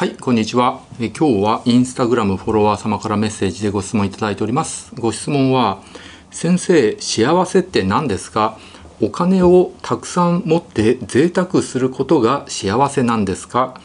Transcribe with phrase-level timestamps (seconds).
[0.00, 0.80] はいこんにちは。
[0.98, 4.94] え今日はインスタグラムフォロワー様からメッセージでご質問いただいております。
[4.94, 5.82] ご質問は
[6.30, 8.56] 先生幸せって何ですか？
[9.02, 13.78] お金をたくさん持って贅沢することが幸せなんですか？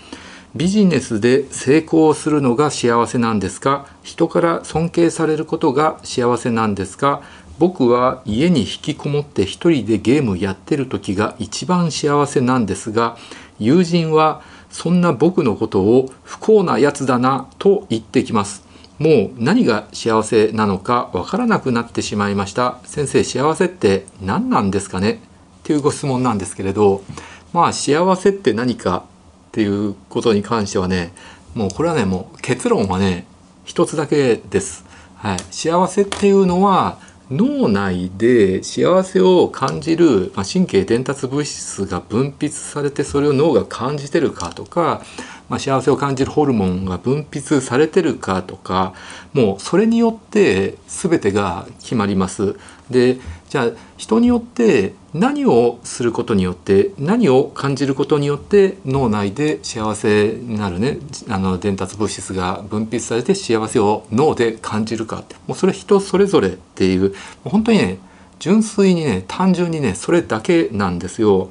[0.56, 3.86] ビジネスで成功するのが幸せなんですか？
[4.02, 7.24] 人から尊敬されることが幸せなんですか？
[7.60, 13.18] 僕は家に引きこもって一人でゲームやってる時が一番幸せなんですが
[13.60, 14.42] 友人は
[14.76, 18.62] そんな僕のことを不幸なやつだなと言ってきます。
[19.00, 22.80] もう何が幸せなのかわからなくなってしまいました。
[22.84, 25.12] 先生幸せって何なんですかね？
[25.12, 25.18] っ
[25.64, 27.04] ていうご質問なんですけれど
[27.54, 29.06] まあ幸せって何か
[29.48, 31.14] っていうことに関してはね
[31.54, 33.26] もうこれはねもう結論はね
[33.64, 34.84] 一つだけです、
[35.16, 37.00] はい、幸せっていうのは
[37.32, 45.04] 脳内で幸せを感じる、ま、神経伝達物質が分泌されてそれを脳が感じてるかとか、
[45.50, 48.94] まあ、幸せを感じるホルモンが分泌されてるかとか
[49.34, 52.56] もうそれによって全てが決まります。
[52.90, 53.18] で
[53.56, 60.98] じゃあ人によって何をすることによって何を感じることによって脳内で幸せになるね。
[61.30, 65.38] あの伝達物質が分泌されて幸せを脳で感じるかって。
[65.48, 67.16] もうそれ人それぞれっていう。
[67.46, 68.00] 本当にね
[68.40, 71.50] 純粋にね単純にねそれだけなんですよ。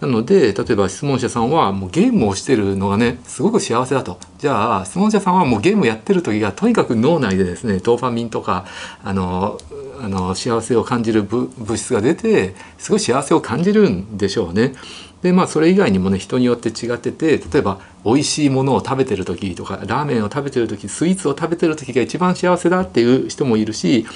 [0.00, 4.18] なので例えば質問者さんはもうゲームをしてるのがねすごく幸せだと。
[4.38, 8.66] じゃあ質問者さんはもうゲームやってる時がとにかく脳内でですねドーパミンとか
[9.04, 9.58] あの
[10.00, 14.74] あの幸せを感じる物質が出てすごい幸せを感じるんでしょうね。
[15.22, 24.06] でまあそれ以外にもね人によって違ってて例えば美味しいものを食べてる時とかラーメンを食べてる時スイーツを食べてる時が一番幸せだっていう人もいるし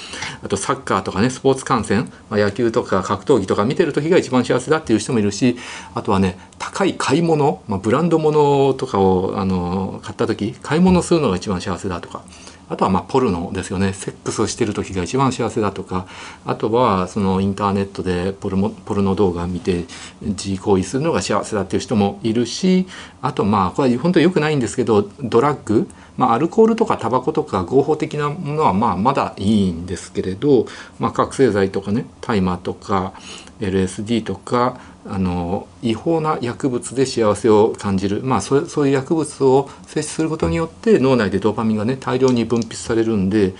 [0.43, 5.57] あとサッカーとかねスポーツ観戦、まあ、野球とか格闘技とか見てる時が一番幸せだっていう人もいるし
[5.95, 12.23] あとはね高い買い物、まあ、ブランド物とかをあの買った時買い物するのが一番幸せだとか
[12.71, 13.91] あとはまあポルノですよね。
[13.91, 16.07] セックスをしてる時が一番幸せだとか。
[16.45, 19.83] あとはそのインターネットでポルモポルノ動画見て
[20.21, 22.87] 自行為するのが幸せだっていう人もいるし。
[23.21, 25.89] あとまあこれは本当に良くないんですけどドラッグ。
[26.21, 30.67] まあ、アルコールとかタバコとか合法的なものはまあまだいいんですけれど、
[30.99, 33.13] まあ、覚醒剤とかね大麻とか
[33.59, 43.55] LSD とかあの違法な薬物で幸せを感じる、まあ、そそういう薬物を摂取することによって脳内でドーパミンがね大量に分泌されるんで、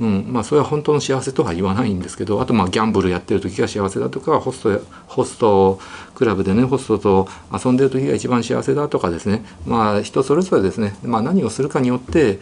[0.00, 5.80] うんまあ、それは本当の幸せとは言わないんですけどあとまあギャンブルやってる時が幸せだとかホストホスト
[6.14, 9.44] クラブでねホストと遊んでる時が一番幸せだとかですね。
[9.66, 12.38] まあ人それぞれですね、まあ、何をするかによって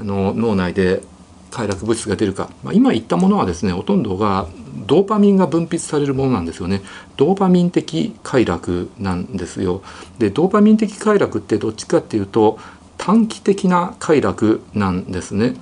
[0.00, 1.02] あの脳内で
[1.50, 4.46] 快楽物質が出るか、まあ、今言ったものはですねほとんどが
[4.86, 6.82] ドーパミンが分泌されるものなんですよね。
[7.16, 9.82] ドーパミン的快楽なんですよ。
[10.18, 12.58] でドーパミン的快楽ってどっちかっていうと
[12.98, 15.54] 短期的な快楽なんですね。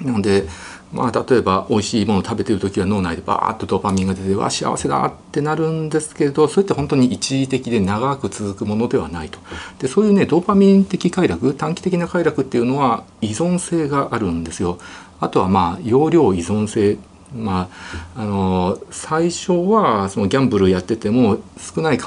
[0.00, 0.46] なので
[0.92, 9.38] まあ、例えば美味しいものを食べてる時は脳内でバーッとドーパミンが出てわ幸せだってなるんですけどそれって本当に一時的で長く続くものではないと。
[9.80, 14.78] でそういうねドーパミン的快楽短期的な快楽っていうのは依存性があるんですよ。
[15.20, 16.96] あとはまあ容量依存性
[17.34, 17.68] ま
[18.16, 21.98] あ、あの最初はそのギャンブルやってても少ない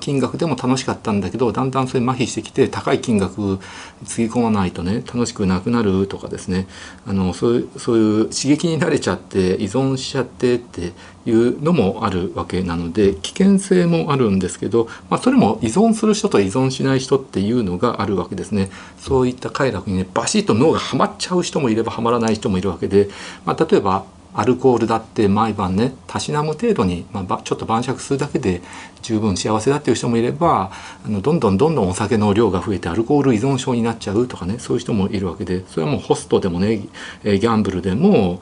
[0.00, 3.58] 金額でも楽しかったんだけどだんだんそれ麻痺してきて高い金額
[4.04, 6.66] つぎ込まないとね楽しくなくなるとかですね。
[7.06, 10.92] あのそういうそういう刺激に慣れちゃって依存しちゃってって
[11.24, 18.70] いうのもあるわけなので危険性もあるんですけど、まあ、それも依存する人と依存しない人っていうのがあるわけですね。
[18.98, 23.08] そういった快楽にねバシッと脳がはまっちゃう人もいればはまらない人もいるわけで、
[23.44, 28.62] まあ、例えばアルコールだって毎晩ねたしなむ程度に、まあ、ちょっと晩酌するだけで
[29.02, 30.70] 十分幸せだっていう人もいれば
[31.04, 38.40] あのどんどんどんどんお酒の量が増えてアルコール依存症になっちゃうとかねそういう人もいるわけでそれはもうホストでもねギャンブルでも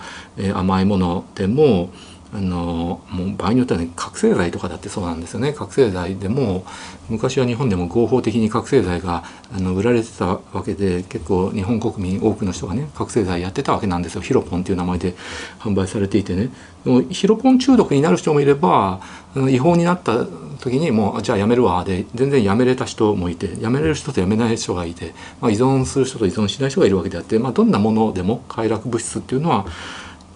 [0.54, 1.90] 甘いものでも
[2.32, 5.52] あのもう場合によってはね覚醒剤とかだってそうなんですよね。
[5.52, 6.64] 覚醒剤でも
[7.08, 14.20] 昔は日本でも合法的に覚醒剤があの売られてたわけで結構日本国民多くの人がね覚醒剤やってたわけなんですよ。
[14.20, 15.14] ヒロポンっていう名前で
[15.58, 16.50] 販売されていてね。
[16.84, 19.00] でもヒロポン中毒になる人もいれば
[19.34, 20.24] あの違法になった
[20.60, 21.84] 時にもうじゃあやめるわ。
[21.84, 29.66] で全然やめれた人もいてやめれる人とやめない人がいて、まあ、依存する人と依存しない人がいるわけであって、まあ、どんなものでも快楽物質っていうのは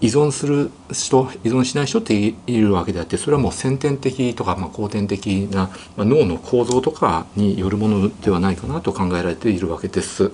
[0.01, 2.15] 依存する人依存しない人って
[2.47, 10.31] いるわけであってそれはもう先天的とか、まあ、後天的な、まあ、脳の構造とかによるものではないかなと考えられているわけです。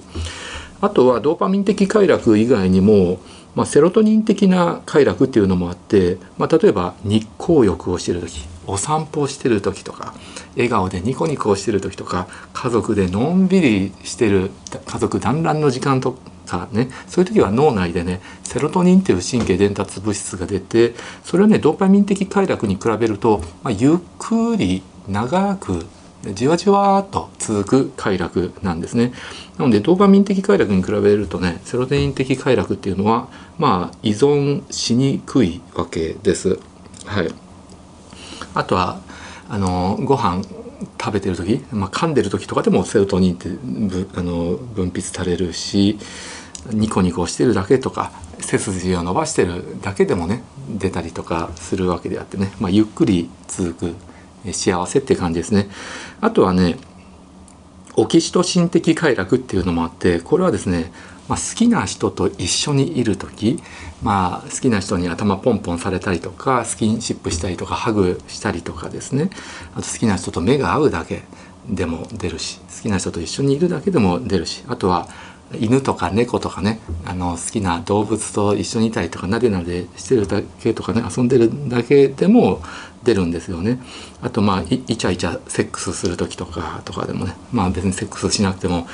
[0.80, 3.20] あとはドーパミン的快楽以外にも、
[3.54, 10.14] まあ、セロトニン的な快楽っていうのもあって、まあ、例えば日光浴をしてる時お散歩をしてる時とか
[10.54, 14.50] 笑顔でニコニコしてる時とか家族でのんびりしてる
[14.86, 16.16] 家族団らんの時間と
[16.50, 20.94] かねそういう時は脳内でねセロトニンっていう神経伝達物質が出て
[21.24, 25.86] それはねドーパミン的快楽に比べると、まあ、ゆっくり長く
[26.34, 29.12] じわじわっと続く快楽なんですね。
[29.56, 36.58] なのでドーパミン的快楽に比べるとねセロトニン的快楽っていうのはまあ依存しにくいわけです。
[37.06, 37.32] はい、
[38.54, 39.00] あとは
[39.48, 40.42] あのご飯
[41.00, 43.48] 食べてる時、まあ、噛んでる時とかでもセロトニンって
[44.16, 45.98] あの分泌されるし
[46.66, 55.68] ニコニコしてるだけとか背筋を伸ばしてるだけでもね出たりとかするわけであってね、まあ、ゆっくり続く幸せって感じですね。
[56.20, 56.76] あとはね
[57.96, 60.92] オキシトシン的快楽っていうのもあってこれはですね、
[61.28, 63.60] まあ、好きな人と一緒にいる時、
[64.02, 69.30] まあ、好きな人に頭ポンポンされたりとかスキンシップしたりとかハグしたりとかですね
[69.74, 71.22] あと好きな人と目が合うだけ
[71.68, 75.08] でも出るし好きな人と一緒にいるだけでも出るしあとは
[75.58, 82.62] 犬とか猫とかねあの好きな動物と一緒にいたりとかなでなでしてるだけとかね遊んでるだけでも
[83.02, 83.80] 出るんですよね。
[84.20, 84.66] あとまあイ
[84.96, 88.86] チャイチャセックスする時とかとかでもねまあ別にセックスしなくても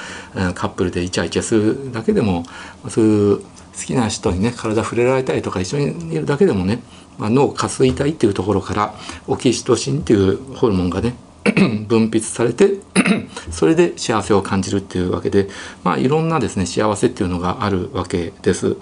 [0.55, 2.45] カップルでイチャイチャするだけでも
[2.89, 3.45] そういう好
[3.85, 6.83] きな人にね体触れられたりとか一緒にいるだけでもね、
[7.19, 8.95] まあ、脳下垂体っていうところから
[9.27, 11.15] オキシトシンっていうホルモンがね
[11.89, 12.81] 分泌されて
[13.51, 15.49] それで幸せを感じるっていうわけで、
[15.85, 18.77] まあ、いろんなですね幸せっていうのがあるわけです。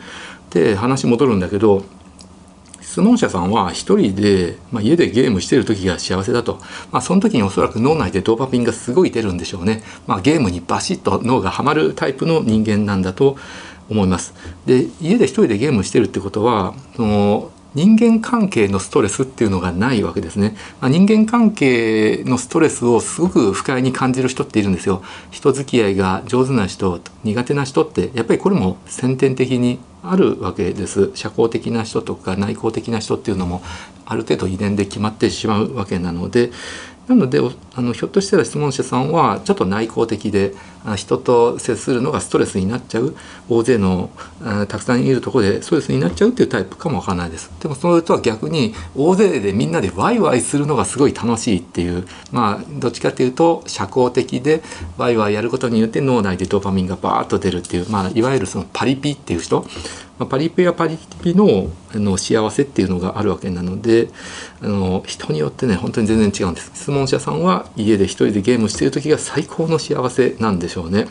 [0.51, 1.85] で話戻るんだけど
[2.81, 6.61] 質問者さんは一人で、まあ、家でゲームしてる時が幸せだと、
[6.93, 13.37] まあ、その時におそらく脳内でドーパミンがすごい出るんでしょうね、まあ、ゲームにバシッと脳がはまるタイプの人間なんだと
[13.91, 14.33] 思います。
[14.65, 20.57] で家で一人でゲームしてるってことはその人間関係のストレスっていうのがないわけですね。
[20.81, 25.03] まあ、人間関係のストレスをすごく不快に感じる人っているんですよ。
[25.31, 31.11] 人付き合いが上手な人、苦手な人ってやっぱりこれも先天的にあるわけです。
[31.15, 33.63] 社交的な人とか内向的な人っていうのも
[34.07, 36.51] ある程度遺伝で決まってしまうわけなので、
[37.09, 37.39] なので
[37.75, 40.55] あのひょっとしたら質問者さんはちょっと内向的で
[40.97, 43.15] 人と接するのがストレスになっちゃう
[43.49, 44.11] 大勢の
[44.69, 47.51] たくさんいるとこでストレスになっちゃうっていうタイプかもわからないです。
[47.61, 54.63] でもそれとは逆に大勢でみんなでワイワイするのがすごい楽しいっていうまあどっちかっていうと社交的で
[54.97, 59.67] ワイワイやることによって脳内でドーパミンがバーッと出るっていう、まあ、いわゆるそのパリピっていう人
[60.19, 64.09] まあ、パリピはパリピのあの幸せっていうのがあるわけなので
[64.63, 71.09] あの人によってね本当に全然違うんです質問者さんは家で一人でゲームしてる時が最高の幸せなんでしょうね。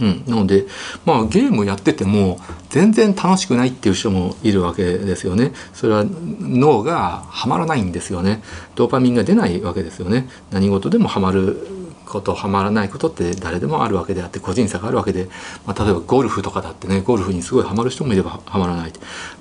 [0.00, 0.64] うん、なので
[1.04, 2.38] まあゲームやってても
[2.70, 5.52] 全然楽しくないっていう人もいるわけですよね。
[5.74, 6.04] それは
[6.40, 8.42] 脳がはまらないんですよね。
[8.74, 10.28] ドーパミンが出ないわけですよね。
[10.50, 11.81] 何事でもハマる
[12.12, 15.28] ことはまらないことって誰でもあるわけであって個人差があるわけで、
[15.66, 18.92] まあ、例えばゴルフとかだってねゴルフにすごいハマる人もいればハマらない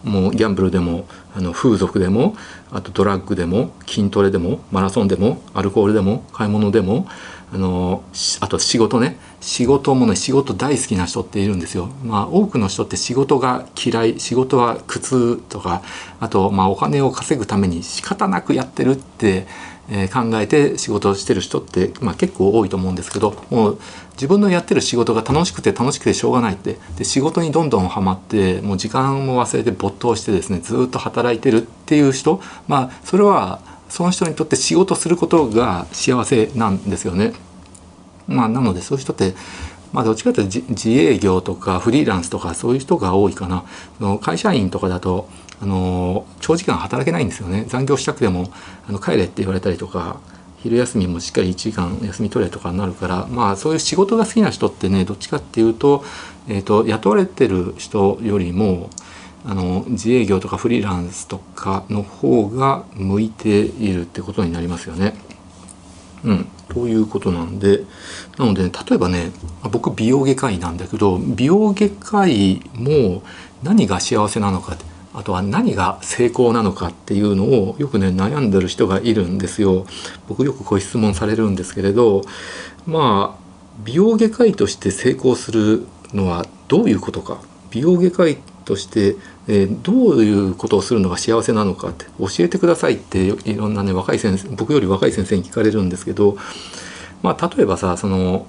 [0.03, 2.35] もうギャンブルでもあの風俗でも
[2.71, 7.07] あとドラッグでも筋トレでもマラソンでもアルコールでも買い物でも
[7.53, 8.03] あの
[8.39, 11.89] あと仕事ね仕事もね仕事大好きな人っているんですよ。
[12.03, 15.81] まあ多くの人って仕事が嫌い仕事は苦痛とか
[16.21, 19.47] あとまあお金を稼ぐために仕方なくやってるって
[19.93, 23.79] え考えて仕事をしてる人って、まあ、結構多いと思うんですけどもう
[24.13, 37.33] 自分のやってる仕事が楽しくて楽しくてしょうがないってで仕事にどんどんはまってもう時間も忘れて没頭してですねずっと働いてるっていう人まあそれはその人にとって仕事することが幸せなんですよね。
[38.27, 39.33] まあ、なのでそういう人って
[39.93, 43.65] まあ、どっちかというと自営業とかフリーランスとかそういう人が多いかな。
[43.99, 45.27] の会社員とかだと
[45.61, 47.65] あの長時間働けないんですよね。
[47.67, 48.51] 残業したくても
[48.87, 50.19] あの帰れって言われたりとか
[50.63, 56.03] 昼休みもしっかり1時間休み取れとかになるからまあそういう仕事が好きな人ってねどっちかっていうと,、
[56.47, 58.89] えーと、雇われてる人よりも
[59.43, 65.15] あの自営業とかフリーランスとかの方が向いているってことになりますよね。
[66.23, 67.83] うん、ということなんで
[68.37, 69.31] なので、ね、例えばね
[69.69, 73.23] 僕美容外科医なんだけど美容外科医も
[73.61, 74.77] 何が幸せなのか
[75.13, 79.85] あとは何が成功なのかっていうのをよくね悩んでる人がいるんですよ。
[80.29, 82.21] 僕よくご質問されるんですけれど
[82.85, 83.41] まあ
[83.83, 88.37] 美容外科医として成功するのはどういうことか美容外科医
[88.71, 89.17] として、
[89.49, 96.37] えー、どういうことをするのが幸せなのかって教えてくださいっていろんなね若い先生僕より若い先生に聞かれるんですけど
[97.21, 98.47] まあ例えばさその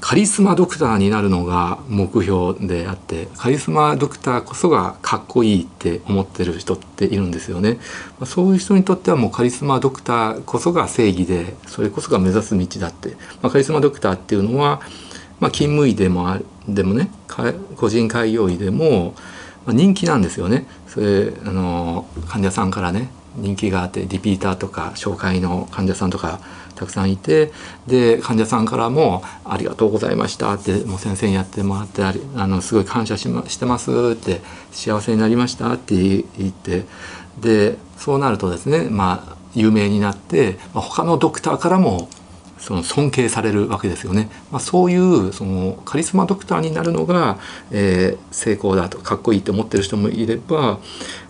[0.00, 7.78] カリスマドクターになるのが目標であってカリスマドクターこそがかっこいいって思ってる人っているんですよね。
[8.18, 14.82] まあ、そういう人にとってはもうカリスマドクターこそが正義でそれこそが目指す道だって、まあ、カリスマドクターっていうのは、
[15.38, 17.10] まあ、勤務医でもあでもね
[17.76, 19.14] 個人開業医でも
[19.68, 20.66] 人気なんですよね。
[20.86, 26.40] それあの患者さんからね人気があってリピーターとか紹介の患者さんとか
[26.74, 27.52] たくさんいて
[27.86, 34.40] で患者さんからも「ありがとうございました」って「もう先生にやってもらってああのすごい感謝し,、ま、してます」って
[34.72, 36.84] 「幸せになりました」って言って
[37.40, 42.08] でそうなるとですねまあ有名になって、まあ、他のドクターからも
[42.64, 47.38] その尊敬されるわけですよね、まあ、そういうそのカリスマドクターになるのが、
[47.70, 50.78] えー、成功だとかっこいいって思ってる人もいれば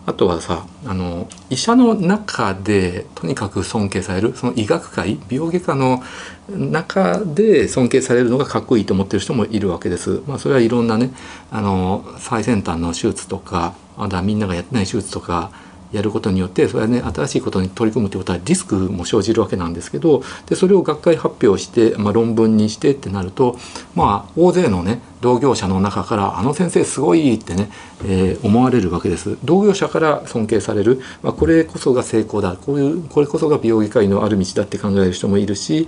[0.07, 6.05] あとはさあの医者の中でとにかく尊敬されるその医学界美容外科の
[6.49, 10.23] 中で尊敬されるのがかっこいいと思ってる人もいるわけです。
[10.29, 11.11] まあ、それはいろんなね
[11.51, 15.51] あの最先端の手術とかまだみんながやってない手術とか
[15.95, 23.57] やることによってそれはね新しいことに取り組むということはリスクも生じるわけなんですけどでそれを学会発表して、まあ、論文にしてってなると
[23.95, 27.71] まあ大勢のね同業者の中から「あの先生すごい!」ってね、
[28.05, 29.39] えー、思われるわけです。
[29.45, 35.87] 同業者から尊敬される、まあ、これこそが成功だこういうこれこそが美容外科医のある道だって考える人もいるし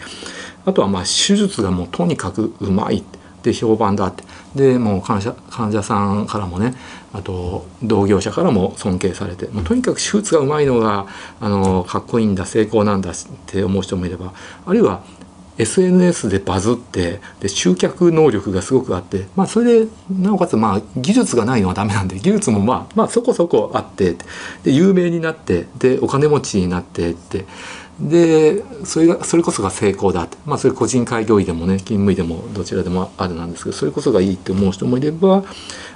[0.64, 4.24] あとはまあ手術がもうとにかくうまいって評判だって。
[4.54, 6.74] でもう患者患者さんからもね
[7.12, 9.46] あと同業者からも尊敬されて。
[9.48, 11.06] もうとにかく手術がうまいのが
[11.40, 13.14] あのかっこいいんだ成功なんだっ
[13.46, 14.32] て思う人もいれば
[14.66, 15.02] あるいは
[15.58, 24.16] SNS でバズってで集客能力がすごくあって、まあ、それでなおかつまあ技術がないのはダメなんで技術もまあまあそこそこあって
[24.64, 27.46] で有名になってでお金持ちになってって
[28.00, 35.44] でそれがそれこそが成功だってまあそれ個人開業医でもね勤務医でもどちらでもあるなんですけどそれこそがいいって思う人もいれば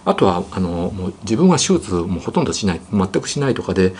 [0.07, 3.95] あとはあのもう自分は手術もほとんどしない全くしないとかで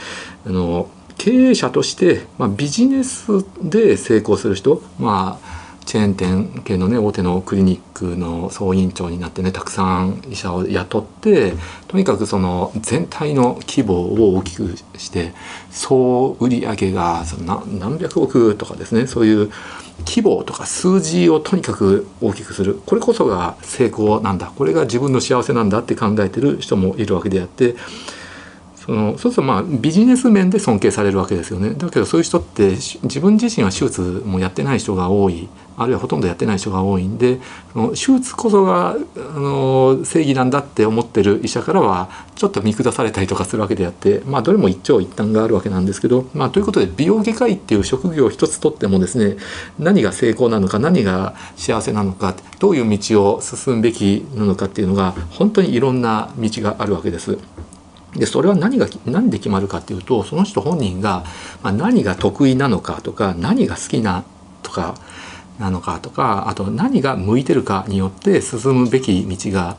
[0.47, 0.88] あの
[1.19, 11.54] 経営者として、まあ、ビジネスで成功する人まあチェーン店系のね大手のクリニックの総院長になってねたくさん医者を雇って
[11.88, 15.32] とにかくその全体の規模を大きくして
[15.70, 19.50] 総売上がその何百億とかですねそういう
[20.06, 22.80] 規模とか数字をとにかく大きくする。
[22.87, 24.52] これこそが成功なんだ。
[24.56, 27.76] これが自分の幸せなんだって考えてる人もいるわけであって
[28.90, 37.40] そのそうするとまあビジネス面で尊敬されるわけですよねだけどそういう人って自分自身は手術もやってない人が多いあるいはほとんどやってない人が多いんで
[37.73, 38.97] その手術こそがあ
[39.38, 49.40] の正義なんだって思ってる医者からはちょっと見下されたりとかするわけであってまあどれも一長一短があるわけなんですけどまあということで美容外科医っていう職業を一つとってもですね
[49.78, 57.38] 何が成功なのか何が幸せなのかどういう道を進むべきなのかっていうのが本当にいろんな道があるわけです。
[58.17, 61.25] でそれは何が何で決まるかっていうとその人本人が、
[61.62, 64.25] ま、何が得意なのかとか何が好きな
[64.62, 64.95] とか
[65.59, 69.76] なのかとかあと何が向いてるかによって進むべき道が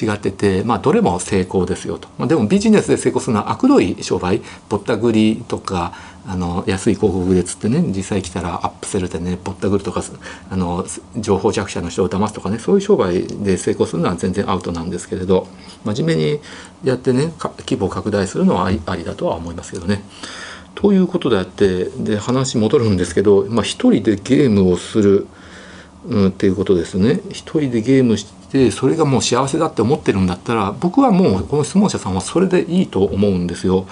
[0.00, 4.42] 違ってて、まあ、どれも成功ですよと、まあ、でもビジネスで成功するのは悪どい商売。
[4.68, 5.92] ぼったくりとか
[6.26, 10.02] あの安い広告でつってね実際来たらアップセルでねぼったくるとか
[10.50, 10.86] あの
[11.16, 15.46] 情報弱者の人を騙すとかねそういう商売で成功するのは全然アウトなんですけれど
[15.84, 16.40] 真面目に
[16.82, 20.02] やってね規模を拡大するのはありだとは思いますけどね。
[20.74, 25.26] ということであってで話戻るんですけど、まあ、一人でゲームをする、
[26.06, 27.20] うん、っていうことですね。
[27.30, 33.86] 一人でゲームしてそれがもう幸せだって思ってるんだったら僕はもうこの質問者さんはそれでいいと思うんですよ。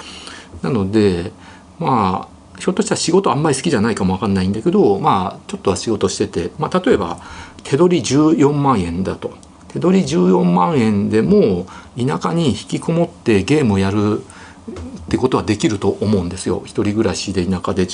[0.63, 1.33] なので
[1.79, 7.19] まあひょっとしたら仕事あんまり好きじゃないかもわかんないんだけどまあちょっとは仕事してて、まあ、例えば
[7.65, 9.35] 手取り14万円だと。
[9.69, 11.67] 手取り14万円でも
[11.97, 16.63] 田舎に引きこもってゲームをやるってことはできると思うんですよ。
[16.67, 17.87] 一人暮らしで田舎で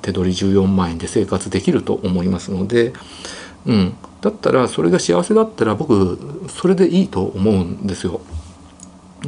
[0.00, 2.92] 手取り14万円で生活できると思いますので、
[3.66, 8.22] うん、だったらそれが幸せだったら僕それでいいと思うんですよ。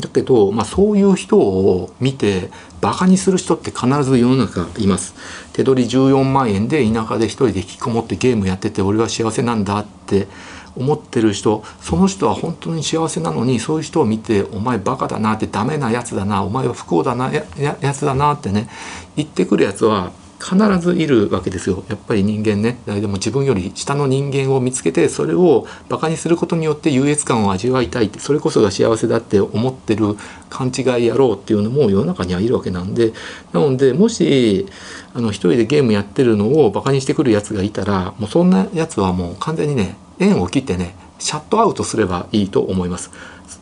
[0.01, 2.51] だけど、まあ、そういう人を見て
[2.81, 5.15] バカにする人って必ず世の中います。
[5.53, 10.29] 手取り14万円で田舎で一人で引きこもってゲームやってて俺は幸せなんだって
[10.77, 17.45] 思ってる人その人は本当に幸せなのにそういう人を見て「お前バカだな」って「ダメなやつだな」「お前は不幸だなや
[17.81, 18.69] やつだな」ってね
[19.15, 21.85] 言ってくるやつは必ずいるわけですよ。
[21.89, 22.79] やっぱり人間ね。
[22.87, 30.17] でも自分より下の人間を見つけてそれをバカにすることによって優越感を味わいたいってそれこそが幸せだって思ってる
[30.51, 33.13] 勘違い野郎っていうのも世の中にはいるわけなんで。
[33.53, 34.67] なのでもし
[35.15, 43.11] あの一人でゲームやってるのをバカにしてくるやつがいたらもうそんなやつはもう完全にね縁を切ってねシャットアウトすればいいと思います。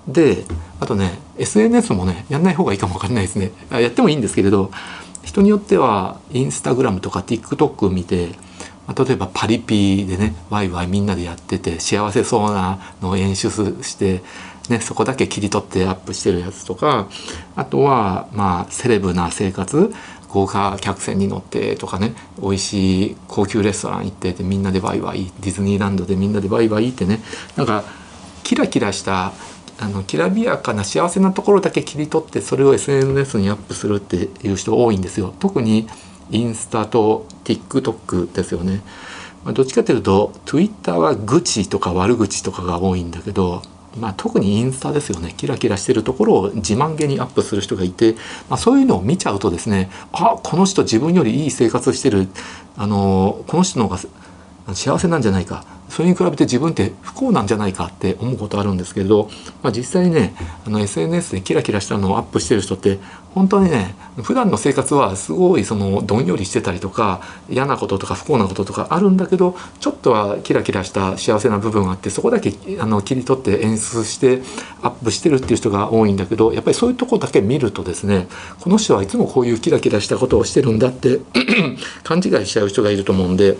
[0.08, 0.44] で
[0.80, 3.52] あとね SNS もねやんない方がいいかもわかんないですね。
[3.70, 4.70] やってもいいんですけれど
[5.24, 8.30] 人によってはインスタグラムとか TikTok 見て
[8.96, 14.22] 例えばパリピでねワイワイみんなでやってて幸せそうなのを演出して、
[14.68, 17.08] ね、そこだけ切り取ってアップしてるやつとか
[17.56, 19.90] あとはまあセレブな生活
[20.28, 27.20] 豪華客船に乗ってとかね美味しい高級レストラン行っててみんなでワイワイディズニーランドでみんなでワイワイってね
[27.56, 27.84] なんか
[28.42, 29.32] キラキラした
[29.78, 34.16] あのきらびやかな幸せなところだけ切り取ってそれを SNS にアップするって
[34.46, 35.34] いう人多いんですよ。
[35.40, 35.88] 特に
[36.30, 38.82] インスタと TikTok ですよね。
[39.44, 43.62] まあ、どっちかというと Twitter は愚痴とか悪口とかが多いんだけど、
[43.98, 48.14] まあ、特にインスタですよねキラキラしてるところを自慢げにアップする人がいて、
[48.48, 52.28] まあ、そういうのを見ちゃうとですねあこの人自分よりいい生活してる
[52.76, 53.96] あのこの人の方
[54.66, 59.30] が幸せなんじゃないかそれに比べて自分って不幸なんじゃないかって思うことあるんですけれど、
[59.62, 60.34] まあ、実際ね
[60.66, 62.98] あの SNS でキラキラしたのをアップしてる人って
[63.32, 74.42] 本当にね普段の生活はすごいそのどんよりしてたりとか嫌なこととか不幸なこととかあるんだけどちょっとはキラキラした幸せな部分があってそこだけあの切り取って演出して
[74.82, 78.26] アップしてるっていう人が多いんだけどやっぱりそういうとこだけ見るとですね
[78.58, 81.20] この人はいつもこういうキラキラしたことをしてるんだって
[82.02, 83.56] 勘違いしちゃう人がいると思うんで。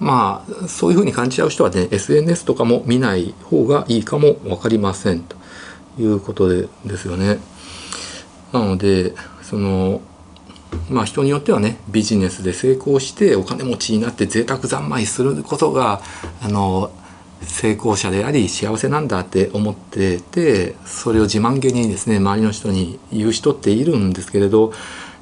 [0.00, 5.36] まあそういうふうに感じちゃう人はね SNS とかも見ない方がいいかも分かりませんと
[5.98, 7.38] いうことでですよね。
[8.52, 10.00] なのでその
[10.90, 16.00] まあ人によってはねビジネスで成功してお金持ちになって贅沢三昧することが
[16.42, 16.90] あの
[17.42, 24.72] 成功者であり幸せなんだって思っててそれを自慢げにですね周りの人に言う人っているんですけれど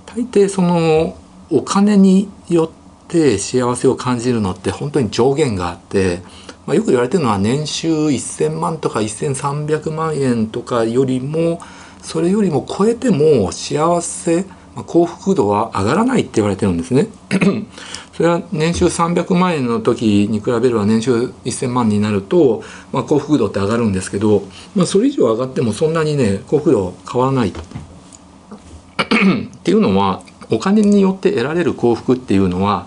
[0.06, 1.16] 大抵その
[1.50, 2.81] お金によって
[3.12, 6.22] って幸せを感じるのって本当に上限があって、
[6.66, 11.60] まあ、よく言われてるのは年収1,000万とか1,300万円とかよりも
[12.00, 17.08] それよりも超えても幸せ、まあ、幸福度は上がらないって言われてるんですね。
[18.12, 24.42] それは年収300万円の時に比べれば年収1,000万になると、まあ、幸福度って上がるんですけど、
[24.74, 27.54] まあ、それ以上上がってもそんなにね幸福度変わらない っ
[29.62, 30.22] ていうのは
[30.52, 32.86] お金によって得られる幸福っていうのは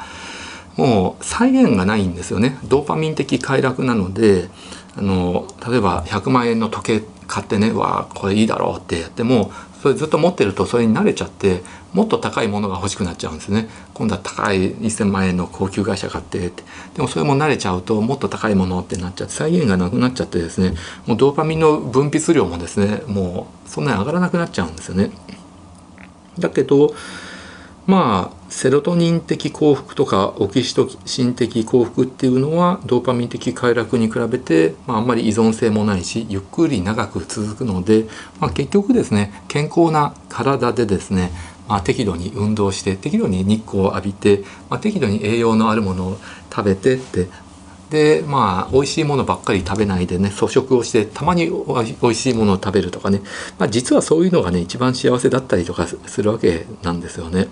[0.78, 2.60] もう再現がないんですよね。
[2.65, 4.49] ドーパミン的快楽なので
[4.97, 9.51] あの例えば100万円の時計買ってねわあこれいいだろうってやっても
[9.82, 13.69] それずっと持ってるとそれに慣れちゃってもっと高いものが欲しくなっちゃうんですね。
[13.93, 16.63] 今度は高い1,000万円の高級会社買ってって。
[16.95, 20.73] でもそれも慣れちゃうともっと高いものってなっちゃって再現がなくなっちゃってですね。
[21.06, 25.12] もうドーパミンの分泌量もですねもうそんなに上がらなくなっちゃうんですよね。
[26.38, 26.93] だけど
[27.88, 38.06] まあセロトニン的幸福とかオキシトシン的幸福っていうのはドーパミン的快楽に比べて、まあ、あんまり依存性もないしゆっくり長く続くので、
[38.39, 41.32] まあ、結局ですね健康な体でですね、
[41.67, 46.17] まあ、適度に運動して適度に日光を浴びて、まあ、適度に栄養のあるものを
[46.50, 47.28] 食べてって
[47.95, 53.21] でまあ美味しいものばっかり食べないでね粗食をしてたまに美味しいものを食べるとかね、
[53.58, 57.47] まあ、実はそういうのがね一番幸せだったりとかするわけなんですよね。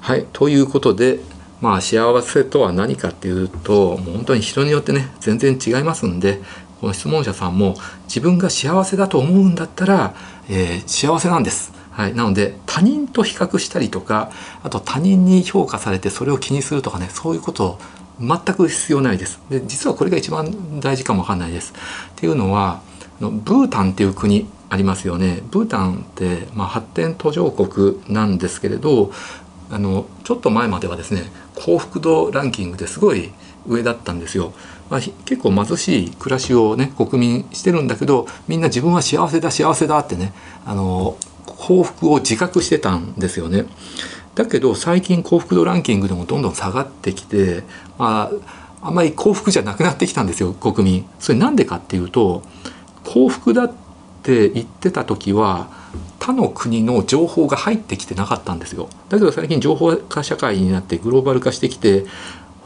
[0.00, 1.18] はいということで
[1.60, 6.40] まあ幸せとは何かっていうともう本当に人によってね全然違いますんで
[6.80, 10.14] この質問者さんも自分が幸せだと思うんだったら、
[10.48, 11.72] えー、幸せなんです。
[11.90, 14.30] はい、なので他人と比較したりとか
[14.62, 17.78] あと他人に評価されてそれを気にするとかねそういうことを
[18.20, 19.40] 全く必要ないです。
[19.50, 21.72] で実はこれが一番大事かもわかんないです。
[21.72, 22.82] っていうのは
[23.20, 25.42] のブータンっていう国ありますよね。
[25.50, 29.10] ブータンって、まあ、発展途上国なんですけれど
[29.70, 33.32] あのちょっと前まではですね幸福度ランキングですごい
[33.66, 34.52] 上だったんですよ。
[34.90, 40.32] まあ、結構貧しい暮らしをね国民してるんだけどみんな自分は幸せだ幸せだってね
[40.66, 43.66] あの幸福を自覚してたんですよね。
[44.34, 47.64] だけど最近幸福度ランキングでもどんどん下がってきて、
[47.98, 48.30] ま
[48.82, 51.06] あ、あんまり幸福じゃなくなってきたんですよ国民。
[51.18, 52.42] それなんでかっていうと
[53.04, 53.72] 幸福だっ
[54.22, 55.68] て言ってた時は
[56.20, 58.88] 他の国の情報が入ってきてなかったんですよ。
[59.08, 62.04] だけど最近情報化社会になってグローバル化してきて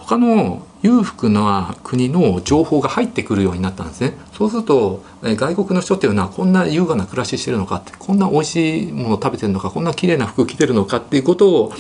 [0.06, 4.18] 他の裕福な国の情報が入ってくるようになったんですね。
[4.34, 11.72] そうすると外国の人っていうのはこんな優雅な暮らししてるのかってこんな美味しいもの食べてるのかこんな綺麗な服着てるのかっていうことを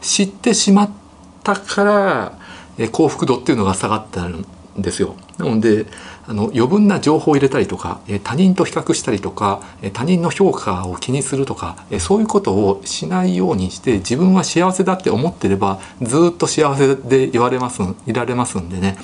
[0.00, 0.90] 知ってしまっ
[1.42, 1.82] たか
[2.78, 4.44] ら幸福度っていうのが下がってる
[4.76, 5.16] ですよ。
[5.38, 5.86] なので
[6.26, 18.96] あの余分な情報を入れたりとか他人と比較したりとか他人の評価を気にするとかそういうことをしないようにして自分は幸せだって思ってればずっと幸せで言われますいられますんでね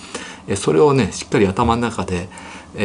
[0.57, 2.29] それをねしっかり頭の中で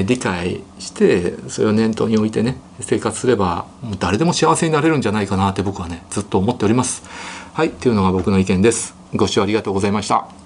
[0.05, 7.03] 理解してそれを念頭に置いてね生活すればもう誰でも幸せになれるんじゃないかなって僕はねずっと思っております。
[7.53, 8.95] はいっていうのが僕の意見です。
[9.13, 10.42] ご視聴ありがとうございました。